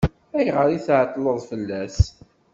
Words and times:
Ayɣer 0.37 0.67
i 0.71 0.79
tɛeṭṭleḍ 0.85 1.37
fell-as? 1.49 1.99